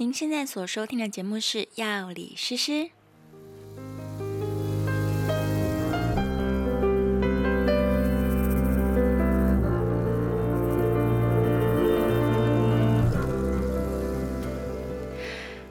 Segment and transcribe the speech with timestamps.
[0.00, 2.72] 您现在所收听的节目是《药理诗诗》。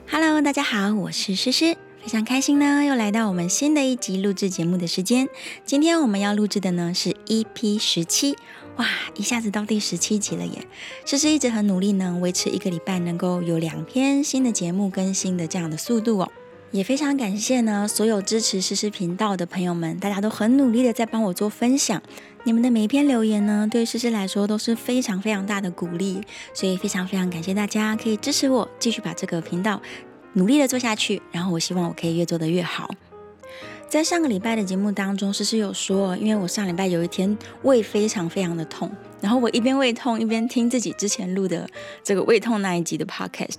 [0.08, 5.28] Hello，大家好，我是诗诗，非常开心呢，又来到我们新的一集录制节目的时间。
[5.64, 8.36] 今天我们要录制的呢是 EP 十七。
[8.80, 10.66] 哇，一下子到第十七集了耶！
[11.04, 16.32] 诗诗一直很努力呢，维持一个礼拜能够有两篇新的节目更新的这样的速度哦。
[16.70, 22.02] 也非常感谢呢，所有支持诗诗频道的朋友们，大家都很努力的在帮我做分享。
[22.44, 26.22] 你们的每一篇留言呢，对诗诗来说都是非常非常大的鼓励，
[26.54, 29.82] 所以非常非常感谢大家可以支持我，继续把这个频道
[30.32, 31.20] 努力的做下去。
[31.30, 32.88] 然后我希望我可以越做得越好。
[33.90, 38.88] 在上个礼拜的节目当中，诗诗有说，因为我上礼拜有一天胃非常非常的痛，
[39.20, 41.68] 然后我一边胃痛一边听自己之前录的
[42.04, 43.56] 这个胃痛那一集的 podcast，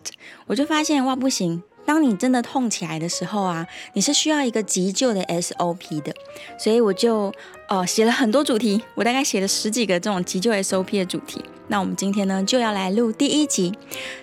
[0.48, 1.62] 我就发现哇，不行。
[1.91, 6.15] 当你真的痛起来的时候啊，你是需要一个急救的 SOP 的，
[6.57, 7.33] 所以我就
[7.67, 11.43] 呃写了很多主题，我大概写了十几个这种急救 SOP 的主题。
[11.67, 13.73] 那我们今天呢就要来录第一集，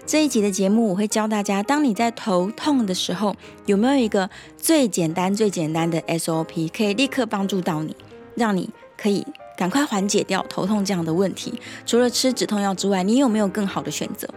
[0.06, 7.94] 这一集的节目我会教大家，当你在头痛的时候，有没有一个最简单最简单的 SOP 可以立刻帮助到你，
[8.34, 9.26] 让你可以。
[9.58, 11.60] 赶快缓解掉头痛这样的问题。
[11.84, 14.28] 除了吃止痛药之外，你有没有更好的选择？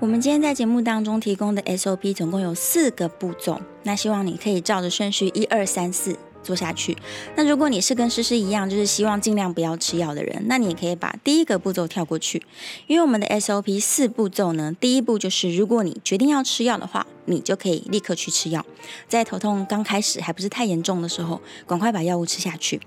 [0.00, 6.16] 我们今天在节目当中提供的 SOP 总共有四个步骤，那希望你可以照着顺序一二三四。
[6.42, 6.96] 做下去。
[7.36, 12.42] 那如果你是跟诗诗一样，就是希望尽量不要吃药的人，那你也可以把第一个步骤跳过去。
[12.86, 18.64] 因为我们的 SOP 四步骤呢，第一步就是如果你决定要吃药的话，你就可以立刻去吃药，
[19.08, 22.80] 在头痛刚开始还不是太严重的时候，赶快把药物吃下去。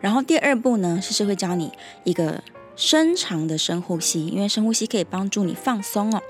[0.00, 1.70] 然后第二步呢，诗诗会教你
[2.04, 2.42] 一个。
[2.76, 6.22] 深长的深呼吸，因为深呼吸可以帮助你放松哦。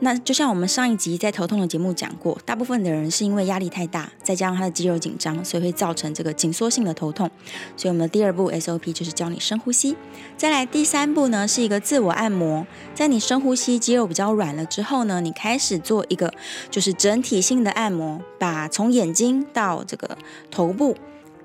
[0.00, 7.30] 那就像我们上一集在头痛的节目讲过，大部分的人是因为压力太大，再加上他的肌肉紧张，所以会造成这个紧缩性的头痛。
[7.76, 9.96] 所以我们的第二步 SOP 就是教你深呼吸。
[10.36, 12.66] 再来第三步呢，是一个自我按摩。
[12.94, 16.32] 在你深呼吸，肌肉比较软了之后呢，你开始做一个
[16.70, 20.18] 就是整体性的按摩，把从眼睛到这个
[20.50, 20.96] 头部。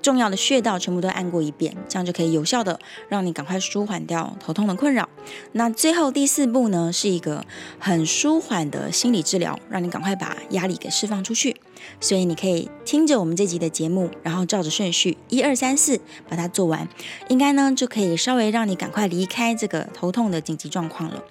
[0.02, 2.78] 重要的穴道全部都按过一遍，这样就可以有效的
[3.08, 5.08] 让你赶快舒缓掉头痛的困扰。
[5.52, 7.44] 那最后第四步呢，是一个
[7.78, 11.56] 很舒缓的心理治疗，让你赶快把压力给释放出去。
[11.98, 16.86] 所以你可以听着我们这集的节目，然后照着顺序一二三四把它做完，
[17.28, 21.22] 应该呢就可以稍微让你赶快离开这个头痛的紧急状况了。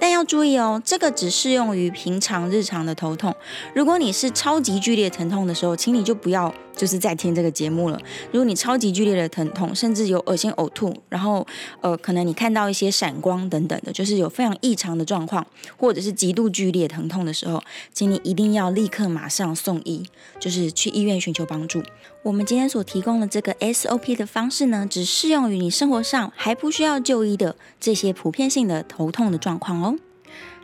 [0.00, 3.34] 但要注意哦，这个只适用于平常日常的头痛。
[3.74, 8.00] 如果你是超级剧烈疼痛的时候，请你就不要就是在听这个节目了。
[8.32, 11.46] 如果你超级剧烈的疼痛，甚至有恶心呕吐，然后
[11.82, 15.46] 呃可能你看到一些闪光等等的，就是有非常异常的状况，
[15.76, 17.62] 或者是极度剧烈疼痛的时候，
[17.92, 20.02] 请你一定要立刻马上送医。
[20.38, 21.82] 就是去医院寻求帮助。
[22.22, 29.96] 我们今天所提供的这个 SOP 的方式呢，只适用于你生活上还不需要就医的这些普遍性的头痛的状况哦。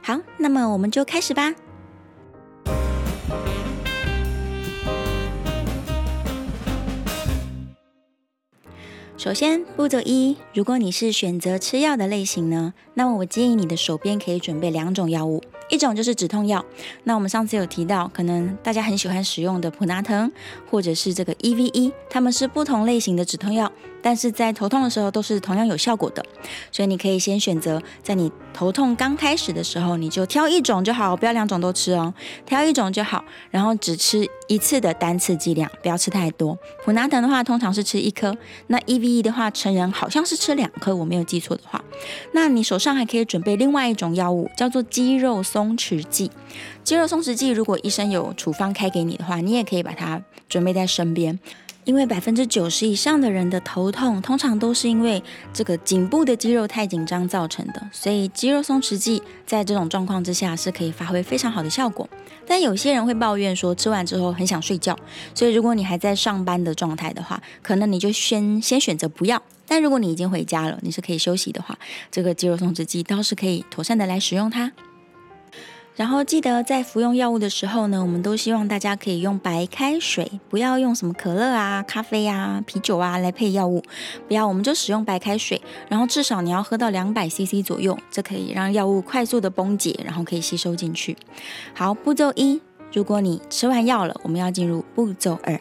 [0.00, 1.54] 好，那么我们就开始吧。
[9.24, 15.42] 首先，步骤一，如果你是选择吃药的类型呢，那么我建议你的手边可以准备两种药物。
[15.70, 16.62] 一种就是止痛药，
[17.04, 20.30] 那我们上次有提到，可能大家很喜欢使用的普拿疼，
[20.70, 23.72] 或者是这个 EVE，它们是不同类型的止痛药，
[24.04, 26.22] 但是在头痛的时候都是同样有效果的，
[26.70, 32.12] 所以你可以先选择，在你头痛刚开始的时候，你就挑一种就好，不要两种都吃哦，
[32.44, 36.58] 挑一种就好，然后只吃一次的单次剂量，不要吃太多。
[36.84, 41.82] 普拿疼的话，通常是吃一颗，那 EVE 的话，成人好像是吃两颗，我没有记错的话，
[42.32, 46.30] 那你手上还可以准备另外一种药物，叫做肌肉松弛剂，
[46.84, 51.40] 肌肉松弛剂如果医生有处方开给你的话，你也可以把它准备在身边。
[51.84, 55.22] 因为百分之九十以上的人的头痛，通常都是因为
[55.52, 62.08] 这个颈部的肌肉太紧张造成的，所以肌肉松弛剂在这种状况之下是可以发挥非常好的效果。
[62.46, 64.98] 但有些人会抱怨说，吃完之后很想睡觉，
[65.34, 69.42] 所以如果你还在上班的状态的话，可能你就先先选择不要。
[69.66, 71.78] 但如果你已经回家了，你是可以休息的话，
[72.10, 74.72] 这个肌肉松弛剂倒是可以妥善的来使用它。
[75.96, 83.80] 然后记得在服用药物的时候呢，我们都希望大家可以用白开水，不要用什么可乐啊、咖啡啊、啤酒啊来配药物，
[84.26, 85.62] 不要，我们就使用白开水。
[85.88, 91.16] 然后至少你要喝到两百 CC 左右，这可以让药物快速的崩解，然后可以吸收进去。
[91.74, 92.60] 好，步骤一，
[92.92, 95.60] 如果你吃完药了，我们要进入步骤二。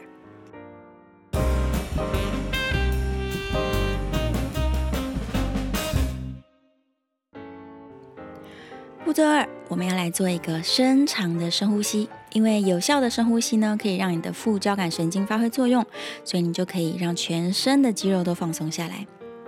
[9.13, 15.85] 步步骤二，我们要来做一个深长的深呼吸，因为有效的深呼吸呢，可以让你的副交感神经发挥作用，
[16.25, 19.05] 所以你就可以让全身的肌肉都放松下来。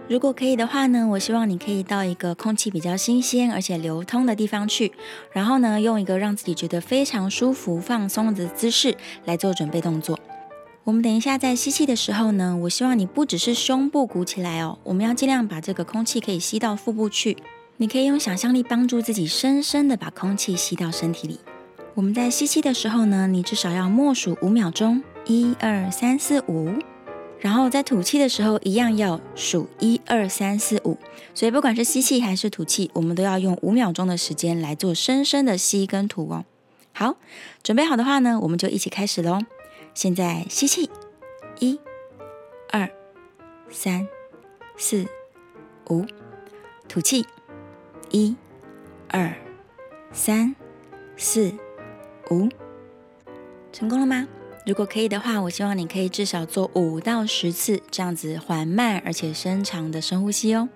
[0.07, 4.91] 如果可以的话呢，我希望你可以到一个空气比较新鲜而且流通的地方去，
[5.31, 10.19] 然后呢，用一个让自己觉得非常舒服、放松的姿势来做准备动作。
[10.83, 17.35] 我们等一下在吸气的时候呢，我希望你不只是胸部鼓起来哦，我们要尽量把这个空气可以吸到腹部去。
[17.77, 21.39] 你可以用想象力帮助自己深深的把空气吸到身体里。
[21.93, 26.73] 我们在吸气的时候呢，你至少要默数五秒钟，一二三四五。
[27.37, 30.97] 然后在吐气的时候一样要数一二三四五。
[31.33, 36.45] 所以不管是吸气还是吐气，我们都要用五秒钟的时间来做深深的吸跟吐哦。
[36.93, 37.17] 好，
[37.61, 39.39] 准备好的话呢，我们就一起开始喽。
[39.93, 40.89] 现在吸气，
[41.59, 41.77] 一、
[42.71, 42.89] 二、
[43.69, 44.07] 三、
[44.77, 45.05] 四、
[45.89, 46.05] 五，
[46.87, 47.25] 吐气。
[48.15, 48.33] 一、
[49.09, 49.35] 二、
[50.13, 50.55] 三、
[51.17, 51.53] 四、
[52.31, 52.47] 五，
[53.73, 54.25] 成功了吗？
[54.65, 60.69] 如果可以的话，我希望你可以至少做五到十次这样子缓慢而且深长的深呼吸哦。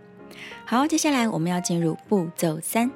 [0.66, 2.92] 好，接下来我们要进入步骤三。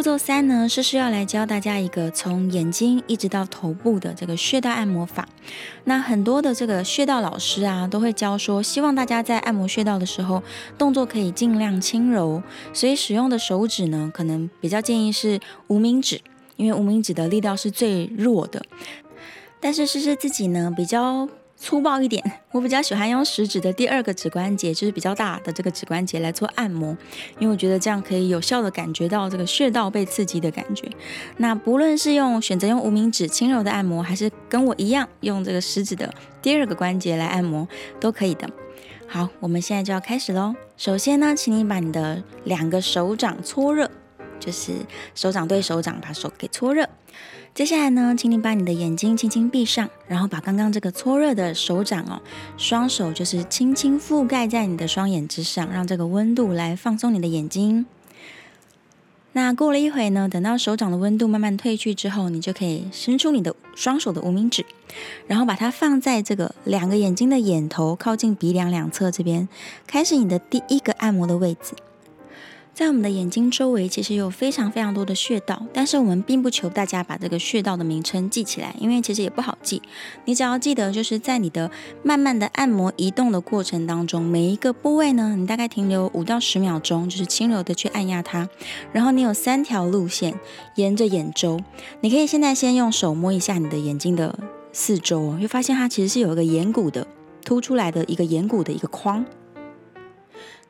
[0.00, 5.28] 步骤三呢，是需要来教大家一个从眼睛一直到头部的这个穴道按摩法。
[5.84, 10.42] 那很多的这个穴道老师啊，都会教说，希望大家在按摩穴道的时候，
[10.78, 12.42] 动作可以尽量轻柔，
[12.72, 16.18] 所以使用的手指呢，可能比较建议是无名指，
[16.56, 18.62] 因为无名指的力道是最弱的。
[19.60, 21.28] 但是诗诗自己呢，比较。
[21.60, 26.96] 粗暴一点，我比较喜欢用食指的第二个指关节，就是比较大的这个指关节来做按摩，
[27.38, 30.88] 因为我觉得这样可以有效的感觉到这个穴道被刺激的感觉。
[31.36, 36.10] 那不论是用选择用无名指轻柔的按摩，还是跟我一样用这个食指的
[36.40, 37.68] 第二个关节来按摩，
[38.00, 38.48] 都可以的。
[39.06, 40.54] 好，我们现在就要开始喽。
[40.78, 43.90] 首先呢，请你把你的两个手掌搓热，
[44.38, 44.72] 就是
[45.14, 46.88] 手掌对手掌，把手给搓热。
[47.52, 52.22] 接下来呢，请你把你的眼睛轻轻闭上，然后把刚刚这个搓热的手掌哦，
[52.56, 57.84] 双手就是轻轻覆盖在你的双眼之上，让这个温度来放松你的眼睛。
[59.32, 64.64] 那过了一会呢，等到手掌的温度慢慢退去之后，你就可以伸出你的双手的无名指，
[65.26, 69.48] 然后把它放在这个两个眼睛的眼头靠近鼻梁两侧这边，
[69.86, 71.74] 开始你的第一个按摩的位置。
[72.80, 79.82] 在我们的眼睛周围，其实有非常非常多的穴道，但是我们并不求大家把这个穴道的名称记起来，因为其实也不好记。
[80.24, 81.70] 你只要记得，就是在你的
[82.02, 88.48] 慢慢的按摩移动的过程当中，每一个部位呢，你大概停留五到十秒钟，就是轻柔的去按压它。
[88.94, 90.40] 然后你有三条路线，
[90.76, 91.60] 沿着眼周，
[92.00, 94.38] 你可以现在先用手摸一下你的眼睛的
[94.72, 97.06] 四周哦，会发现它其实是有一个眼骨的
[97.44, 99.22] 凸出来的一个眼骨的一个框。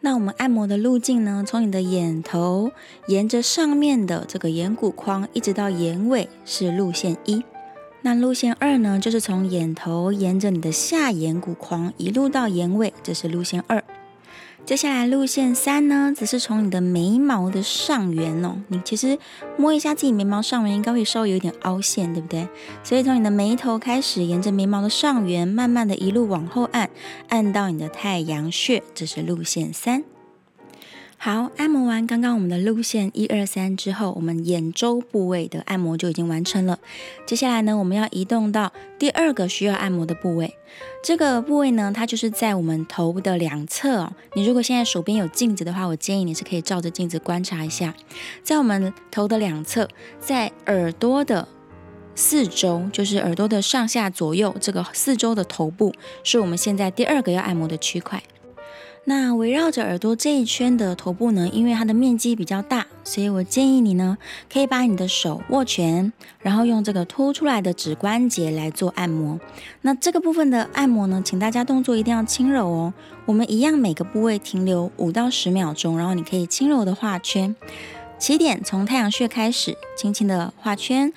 [0.02, 2.73] 那我们按摩的路径呢，从你的眼头
[3.08, 7.44] 沿着上面的这个眼骨框，一直到眼尾是路线一。
[8.00, 13.85] 那路线二呢，就是从眼头沿着你的下眼骨框一路到眼尾，这是路线二。
[14.66, 19.18] 接下来路线三呢，只是从你的眉毛的上缘哦，你其实
[19.56, 22.48] 摸一下自己眉毛上缘，应该会稍微有点凹陷，对不对？
[22.84, 26.88] 所以从你的眉头开始，沿着眉毛的上缘，慢慢的一路往后按，
[27.28, 30.04] 按到你的太阳穴，这是路线三。
[31.22, 36.79] 好，按摩完刚刚我们的路线一二三之后，我们眼周部位的按摩就已经完成了。
[37.27, 40.56] 接下来呢，我们要移动到第二个需要按摩的部位。
[41.05, 44.15] 这个部位呢，它就是在我们头部的两侧哦。
[44.32, 47.94] 你如果现在手边有镜子的话，我建议你是可以照着镜子观察一下，
[48.43, 49.86] 在我们头的两侧，
[50.19, 51.46] 在耳朵的
[52.15, 55.93] 四周，就是耳朵的上下左右这个四周的头部，
[56.24, 58.22] 是我们现在第二个要按摩的区块。
[59.04, 64.16] 那围绕着耳朵这一圈的头部呢，因为它的面积比较大，所以我建议你呢，
[64.52, 69.40] 可以把你的手握拳，然后用这个凸出来的指关节来做按摩。
[69.80, 72.94] 那这个部分的按摩呢，请大家动作一定要轻柔哦。
[73.24, 77.56] 我们一样每个部位停留五到十秒钟，然后你可以轻柔的画圈。
[78.19, 81.12] 起点从太阳穴开始，轻轻的画圈。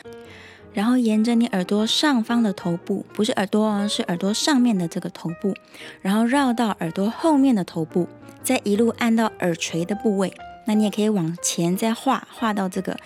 [0.73, 5.53] 然后沿着你耳朵上方的头部，不是耳朵哦，是耳朵上面的这个头部，
[6.01, 8.07] 然后绕到耳朵后面的头部，
[8.41, 10.33] 再一路按到耳垂的部位。
[10.65, 12.97] 那你也可以往前再画，画到这个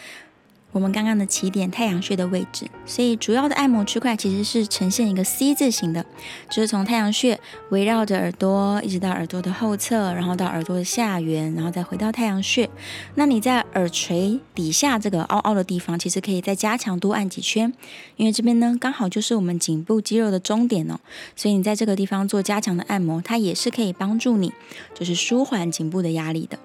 [0.74, 6.06] 我们刚刚的起点太阳穴的位置，所以主要的按摩区块其实是呈现一个 C 字形的，
[6.50, 12.70] 就是从太阳穴围绕着耳朵，一直到耳朵的后侧，然后到耳朵的下缘，然后再回到太阳穴。
[13.16, 17.74] 那你在耳垂底下这个凹凹的地方，其实可以再加强多按几圈，
[18.18, 21.00] 因为这边呢刚好就是我们颈部肌肉的中点哦，
[21.36, 24.54] 所以你在这个地方做加强的按摩，它也是可以帮助你，
[24.94, 26.60] 就是舒缓颈部的压力的。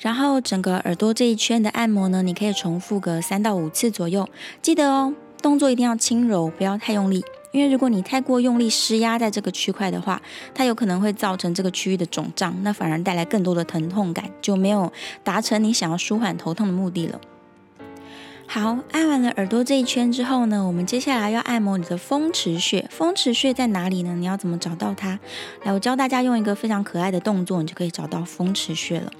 [0.00, 4.26] 然后整个耳朵这一圈的按摩呢，你可以重复个三到五次左右。
[4.62, 7.22] 记得哦，动作一定要轻柔，不要太用力。
[7.52, 10.22] 因为如果你太过用力施压在这个区块的话，
[10.54, 14.90] 它有可能会造成这个区域的肿胀，那反而带来更多的疼痛感，就没有
[15.22, 17.20] 达成你想要舒缓头痛的目的了。
[18.52, 22.84] 好，按完了耳朵这一圈之后呢，我们接下来要按摩你的风池穴。
[22.90, 24.16] 风池穴在哪里呢？
[24.16, 25.20] 你要怎么找到它？
[25.62, 29.12] 来，我教大家用一个非常可爱的动作，你就可以找到风池穴了。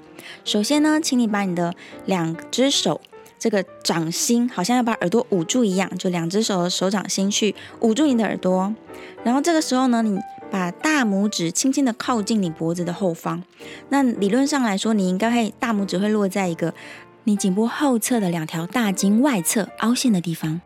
[0.43, 1.73] 首先呢，请你把你的
[2.07, 2.99] 两只手，
[3.39, 8.75] 这个掌心好像要把耳朵捂住一样，就两只手的手掌心去捂住你的耳朵。
[9.23, 10.19] 然后这个时候呢，你
[10.51, 13.41] 把大拇指轻轻的靠近你脖子的后方。
[13.87, 16.73] 那理论上来说，你应该会大拇指会落在一个
[17.23, 20.59] 你颈部后侧的两条大筋外侧凹陷的地方。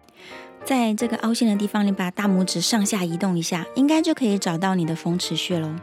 [0.64, 5.76] 在这个凹陷的地方，你把大拇指上下移动一下，应该就可以找到你的风池穴喽。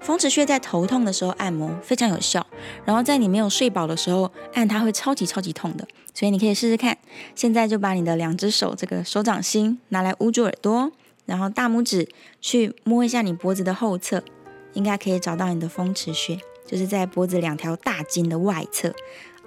[0.00, 2.44] 风池穴在头痛的时候按摩非常有效，
[2.84, 6.96] 然后在你没有睡饱的时候按它会超级超级痛的，所以你可以试试看。
[7.34, 10.90] 现在就把你的两只手这个手掌心拿来捂住耳朵，
[11.26, 12.08] 然后大拇指
[12.40, 14.24] 去摸一下你脖子的后侧，
[14.72, 18.92] 应该可以找到你的风池穴，就是在脖子两条大筋的外侧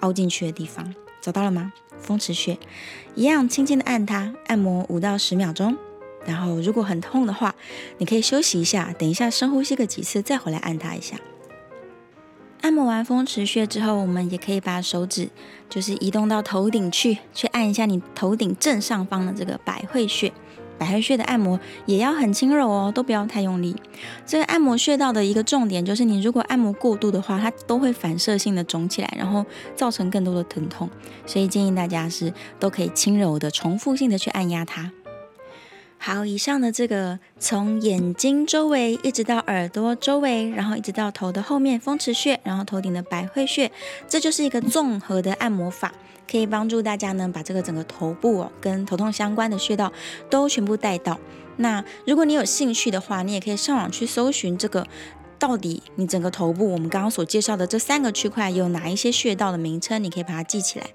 [0.00, 1.72] 凹进去的地方，找到了吗？
[2.00, 2.56] 风池穴
[3.14, 5.76] 一样轻轻的按它，按摩五到十秒钟。
[6.26, 7.54] 然后，如果很痛的话，
[7.98, 11.16] 你可以休息一下，等一下深呼吸个几次，再回来按它一下。
[12.60, 15.30] 按摩完风池穴之后，我们也可以把手指
[15.70, 20.32] 就是移动到头顶去，去按一下你头顶正上方的这个百会穴。
[20.78, 23.74] 百会穴的按摩也要很轻柔哦，都不要太用力。
[24.24, 29.44] 这个按摩穴道的一个重点就是，你如果按摩过度的话，它都会反射性的肿起来，然后
[29.74, 30.88] 造成更多的疼痛。
[31.26, 34.92] 所以建议大家是都可以轻柔的、重复性的去按压它。
[36.00, 43.72] 好，以上的这个从眼睛周围一直到耳朵周围，然后一直到头的后面风池穴，然后头顶的百会穴，
[44.08, 45.92] 这就是一个综合的按摩法，
[46.30, 49.92] 可以帮助大家呢把这个整个头部哦跟头痛相关的穴道
[50.28, 51.18] 都全部带到。
[51.56, 54.86] 那如果你有兴趣的话，你也可以上网去搜寻这个。
[55.38, 60.02] 到底你整个头部，我们刚刚所介绍的这三个区块有哪一些穴道的名称？
[60.02, 60.86] 你可以把它记起来。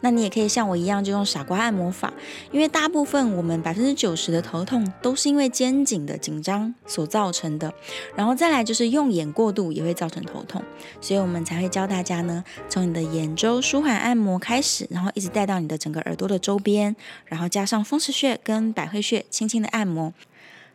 [0.00, 2.12] 那你也可以像我一样，就用傻瓜按摩法，
[2.50, 7.72] 因为大部分我们百分之九十的头痛都是因为肩颈的紧张所造成的。
[8.16, 10.62] 然后再来就是用眼过度也会造成头痛，
[11.00, 20.12] 所以我们才会教大家呢，从你的眼周舒缓按摩开始，然后一直带到你的整个耳朵的周边，然后加上风池穴跟百会穴，轻轻的按摩。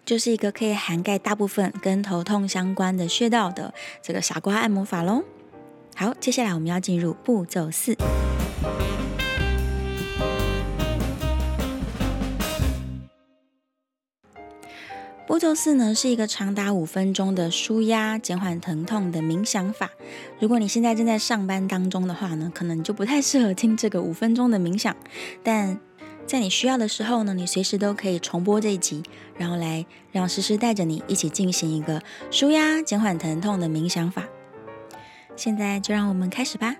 [0.06, 5.24] 就是一个可以涵盖大部分跟头痛相关的穴道的这个傻瓜按摩法喽。
[5.96, 7.98] 好，接下来我们要进入步骤四。
[15.26, 19.90] 步骤四呢，是一个长达五分钟的舒压、减缓疼痛的冥想法。
[20.40, 24.96] 如果你现在正在上班当中的话呢，可能就不太适合听这个五分钟的冥想，
[25.44, 25.80] 但。
[26.28, 29.04] 在你需要的时候呢，你随时都可以重播这一集，
[29.38, 32.02] 然后来让诗诗带着你一起进行一个
[32.32, 34.24] 舒压、减缓疼痛的冥想法。
[35.36, 36.76] 现在就让我们开始吧。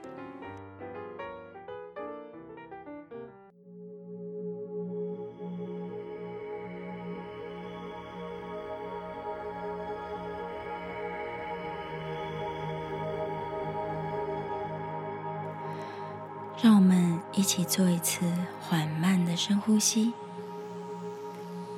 [16.62, 18.26] 让我们一起做一次
[18.60, 20.14] 缓慢的深呼吸，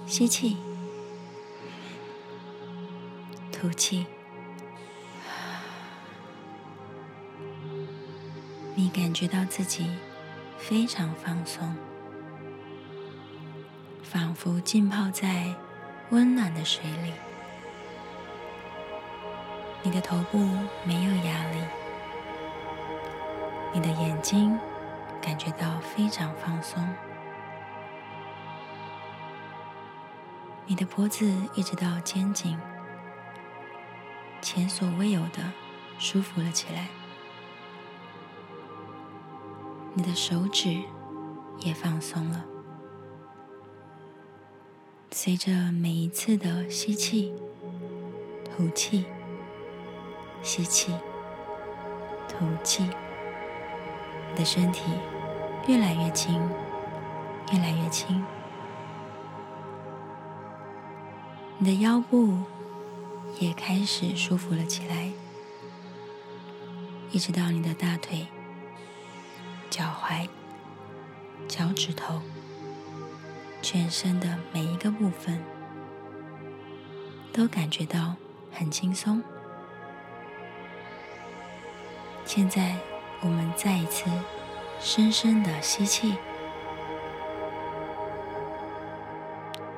[0.05, 0.57] 吸气，
[3.51, 4.05] 吐气。
[8.75, 9.89] 你感觉到自己
[10.57, 11.75] 非常放松，
[14.03, 15.53] 仿佛浸泡在
[16.12, 17.12] 温暖的水里。
[19.81, 20.38] 你的头部
[20.86, 21.57] 没有压力，
[23.74, 24.57] 你的眼睛。
[25.19, 26.88] 感觉到非常放松，
[30.65, 32.57] 你的脖子一直到肩颈，
[34.41, 35.51] 前所未有的
[35.97, 36.88] 舒服了起来。
[39.95, 40.81] 你的手指
[41.59, 42.45] 也放松了，
[45.12, 47.33] 随着每一次的吸气、
[48.45, 49.05] 吐气、
[50.41, 50.93] 吸气、
[52.29, 52.89] 吐气，
[54.38, 54.84] 的身体。
[55.67, 56.34] 越来越轻，
[57.51, 58.24] 越来越轻。
[61.58, 62.38] 你的腰部
[63.38, 65.12] 也开始舒服了起来，
[67.12, 68.27] 一直到你的大腿、
[69.70, 70.29] 脚踝、
[71.50, 72.22] 脚趾头，
[73.62, 75.44] 全身的每一个部分
[77.34, 78.15] 都感觉到
[78.53, 79.22] 很轻松。
[82.24, 82.77] 现在，
[83.21, 84.09] 我们再一次
[84.79, 86.15] 深深的吸气，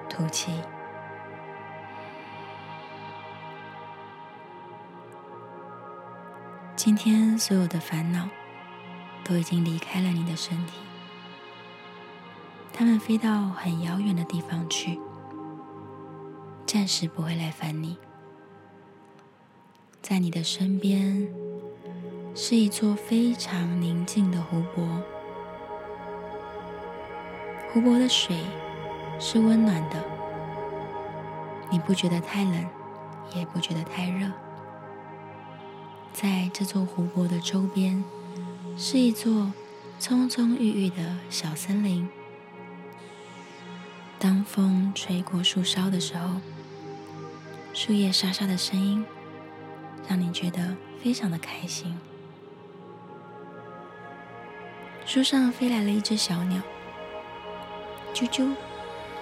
[0.10, 0.52] 吐气。
[6.76, 8.30] 今天所有的烦恼
[9.24, 10.74] 都已经离开了你的身体，
[12.74, 15.00] 它们飞到很遥远的地方去，
[16.66, 17.98] 暂时不会来烦你。
[20.02, 21.28] 在你的身边
[22.42, 24.88] 是一座非常宁静的湖泊，
[27.70, 28.38] 湖泊的水
[29.20, 30.02] 是温暖的，
[31.70, 32.66] 你不觉得太冷，
[33.36, 34.32] 也不觉得太热。
[36.14, 38.02] 在这座湖泊的周边，
[38.78, 39.52] 是一座
[40.00, 42.08] 葱葱郁郁的小森林。
[44.18, 46.38] 当风吹过树梢的时候，
[47.74, 49.06] 树叶沙沙的声音，
[50.08, 51.94] 让你觉得非常的开心。
[55.10, 56.62] 树上飞来了一只小鸟，
[58.14, 58.54] 啾啾，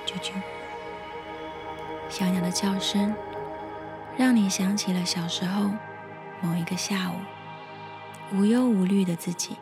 [0.06, 0.34] 啾啾。
[2.10, 3.16] 小鸟的叫声，
[4.18, 5.72] 让你想起了小时候。
[6.42, 9.56] 某一个下午，无忧无虑的自己，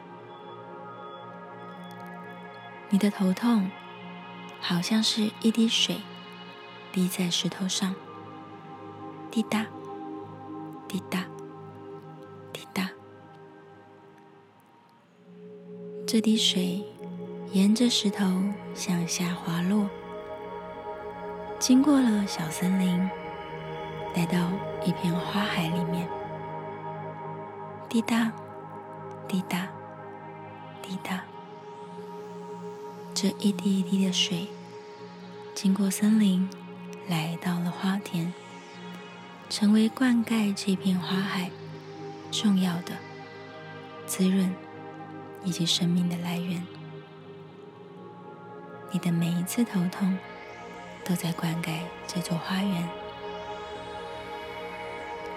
[2.90, 3.70] 你的头痛
[4.60, 6.02] 好像是一滴水
[6.92, 7.94] 滴在石头上，
[9.30, 9.68] 滴答，
[10.88, 11.24] 滴答，
[16.08, 16.84] 这滴水
[17.52, 18.24] 沿着石头
[18.76, 19.90] 向下滑落，
[21.58, 23.10] 经过了小森林，
[24.16, 24.52] 来到
[24.86, 26.08] 一片花海里面。
[27.90, 28.32] 滴答，
[29.28, 29.68] 滴答，
[30.84, 31.24] 滴答。
[33.16, 34.48] 这一滴一滴的水，
[35.56, 36.48] 经过森林，
[37.08, 38.32] 来到了花田，
[39.50, 41.50] 成为灌溉这片花海
[42.32, 42.92] 重要的
[44.06, 44.54] 滋润
[45.46, 46.62] 以及生命的来源。
[48.92, 50.18] 你的每一次头痛，
[51.06, 52.90] 都在灌溉这座花园。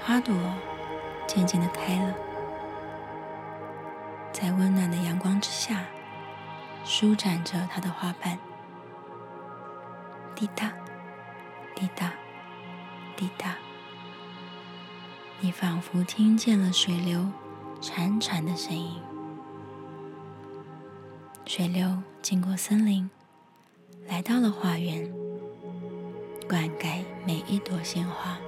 [0.02, 0.34] 花朵
[1.26, 2.14] 渐渐的开了。
[4.32, 5.84] 在温暖的阳光之下，
[6.84, 8.38] 舒展着它的花瓣，
[10.34, 10.72] 滴答，
[11.74, 12.12] 滴答，
[13.16, 13.56] 滴答。
[15.40, 17.26] 你仿佛听见了水流
[17.80, 19.02] 潺潺的声音。
[21.48, 23.08] 水流经过森林，
[24.06, 25.10] 来到了花园，
[26.46, 28.38] 灌溉每一朵鲜花，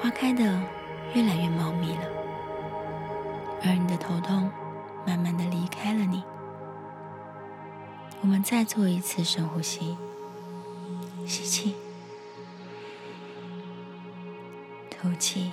[0.00, 0.44] 花开的
[1.12, 2.04] 越来越茂密了。
[3.64, 4.48] 而你的头痛
[5.04, 6.22] 慢慢的离开了你。
[8.20, 9.96] 我们再做一次深呼吸，
[11.26, 11.74] 吸气，
[14.88, 15.50] 吐气。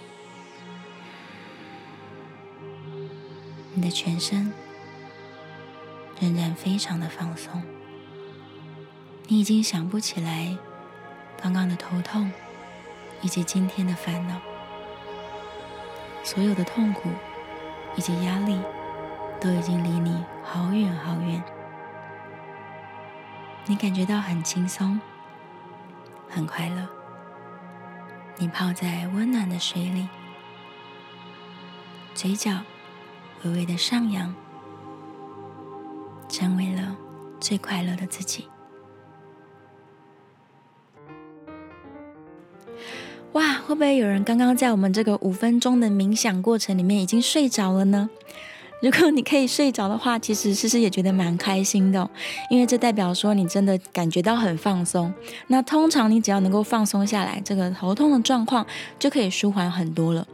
[3.79, 4.51] 你的全身
[6.19, 7.63] 仍然非常的放松。
[9.27, 10.57] 你已经想不起来
[11.41, 12.29] 刚刚的头痛
[13.21, 14.35] 以及今天的烦恼，
[16.25, 17.09] 所有的痛苦。
[17.95, 18.57] 以及压力
[19.41, 21.43] 都已经离你好远好远，
[23.65, 25.01] 你感觉到很轻松，
[26.29, 26.87] 很快乐。
[28.37, 30.07] 你泡在温暖的水里，
[32.13, 32.51] 嘴角
[33.43, 34.33] 微微的上扬，
[36.27, 36.95] 成为了
[37.39, 38.45] 最快乐的自己。
[43.33, 48.09] 哇，会不会有人刚刚在我们这个五分钟的冥想过程里面已经睡着了呢？
[48.81, 52.09] 如果你可以睡着的话，其实诗诗也觉得蛮开心的哦，
[52.49, 55.13] 因为这代表说你真的感觉到很放松。
[55.47, 58.65] 那通常你只要能够放松下来，这个头痛的状况
[58.97, 60.25] 就可以舒缓很多了。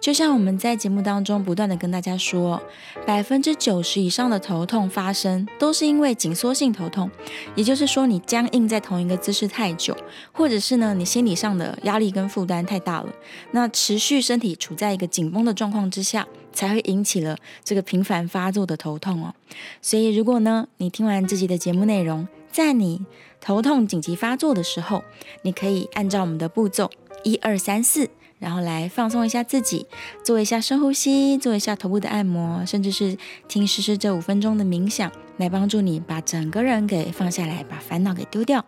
[0.00, 2.62] 就像我们在节目当中不断的跟大家说，
[3.04, 7.10] 百分之九十以上的头痛发生都是因为紧缩性头痛，
[7.54, 9.96] 也就是说你僵硬在同一个姿势太久，
[10.32, 13.12] 或者是呢你心理上的压力跟负担太大了，
[13.50, 19.34] 那持续身体处在一个紧绷的状况之下，才会引起了这个频繁发作的头痛哦。
[19.82, 23.04] 所以如果呢你听完这集的节目内容，在你
[23.40, 25.02] 头痛紧急发作的时候，
[25.42, 26.90] 你可以按照我们的步骤
[27.24, 28.08] 一二三四。
[28.38, 29.86] 然后来放松一下自己，
[30.24, 33.16] 做一下深呼吸，做一下头部的按摩，甚至是
[33.48, 38.64] 听诗诗这五分钟的冥想，来帮助你把整个人给放下来，把烦恼给丢掉。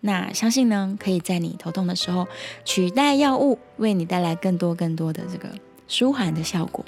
[0.00, 2.26] 那相信呢，可以在你头痛的时候
[2.64, 5.48] 取代药物，为你带来更多更多的这个
[5.88, 6.84] 舒缓的效果。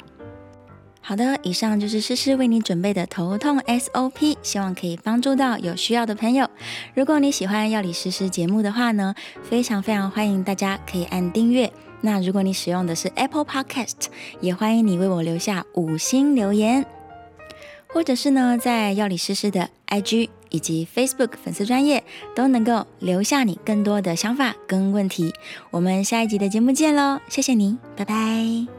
[1.00, 6.50] 好的，以上就是诗诗为你准备的头痛 SOP，希望可以帮助到有需要的朋友。
[6.94, 11.72] 如果你喜欢药理诗诗节目的话呢，非常非常欢迎大家可以按订阅。
[12.00, 14.06] 那如果你使用的是 Apple Podcast，
[14.40, 16.86] 也欢迎你为我留下五星留言，
[17.86, 22.04] 或者是呢，在药理诗诗的 IG 以及 Facebook 粉丝专业
[22.34, 25.32] 都能够留下你更多的想法跟问题。
[25.70, 28.75] 我们下一集的节目见喽，谢谢你，拜拜。